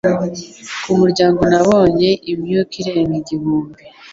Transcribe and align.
Ku 0.83 0.91
muryango 1.01 1.41
nabonye 1.53 2.09
imyuka 2.31 2.73
irenga 2.81 3.13
igihumbi 3.21 3.81